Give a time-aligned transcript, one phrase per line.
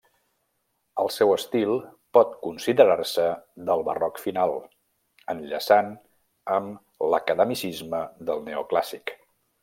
[1.01, 1.73] El seu estil
[2.17, 3.25] pot considerar-se
[3.69, 4.55] del barroc final,
[5.37, 5.91] enllaçant
[6.59, 8.01] amb l'academicisme
[8.31, 9.15] del neoclàssic.